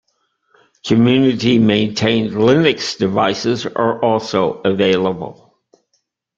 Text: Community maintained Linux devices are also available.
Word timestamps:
Community 0.83 1.59
maintained 1.59 2.31
Linux 2.31 2.97
devices 2.97 3.67
are 3.67 4.03
also 4.03 4.53
available. 4.65 5.55